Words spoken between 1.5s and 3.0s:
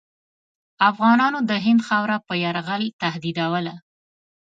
هند خاوره په یرغل